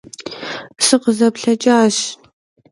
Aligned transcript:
СыкъызэплъэкӀащ. 0.85 1.97